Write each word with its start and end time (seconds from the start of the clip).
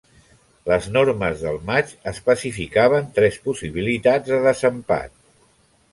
Les 0.69 0.87
normes 0.95 1.43
del 1.47 1.59
matx 1.67 1.93
especificaven 2.13 3.11
tres 3.19 3.39
possibilitats 3.49 4.33
de 4.35 4.41
desempat. 4.51 5.17